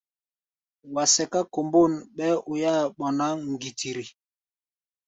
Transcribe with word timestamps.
Wa 0.93 1.03
sɛká 1.13 1.39
kombôn, 1.53 1.91
ɓɛɛ́ 2.15 2.41
oi-áa 2.51 2.83
ɓɔná 2.97 3.25
ŋgitiri. 3.51 4.05